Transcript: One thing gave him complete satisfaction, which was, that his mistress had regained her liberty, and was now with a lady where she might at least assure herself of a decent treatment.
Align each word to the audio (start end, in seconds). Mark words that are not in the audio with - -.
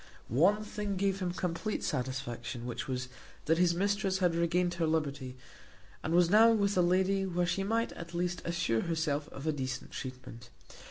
One 0.29 0.63
thing 0.63 0.95
gave 0.97 1.19
him 1.19 1.31
complete 1.31 1.83
satisfaction, 1.83 2.65
which 2.65 2.87
was, 2.87 3.07
that 3.45 3.59
his 3.59 3.75
mistress 3.75 4.17
had 4.17 4.33
regained 4.33 4.73
her 4.81 4.87
liberty, 4.87 5.37
and 6.01 6.15
was 6.15 6.27
now 6.27 6.49
with 6.51 6.75
a 6.75 6.81
lady 6.81 7.23
where 7.27 7.45
she 7.45 7.61
might 7.63 7.91
at 7.91 8.15
least 8.15 8.41
assure 8.43 8.81
herself 8.81 9.29
of 9.29 9.45
a 9.45 9.51
decent 9.51 9.91
treatment. 9.91 10.49